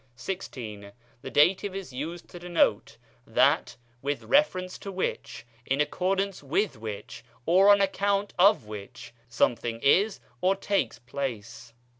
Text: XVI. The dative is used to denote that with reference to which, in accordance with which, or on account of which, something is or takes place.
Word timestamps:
XVI. 0.17 0.93
The 1.21 1.29
dative 1.29 1.75
is 1.75 1.93
used 1.93 2.27
to 2.29 2.39
denote 2.39 2.97
that 3.27 3.77
with 4.01 4.23
reference 4.23 4.79
to 4.79 4.91
which, 4.91 5.45
in 5.63 5.79
accordance 5.79 6.41
with 6.41 6.75
which, 6.75 7.23
or 7.45 7.69
on 7.69 7.81
account 7.81 8.33
of 8.39 8.65
which, 8.65 9.13
something 9.29 9.79
is 9.81 10.19
or 10.41 10.55
takes 10.55 10.97
place. 10.97 11.75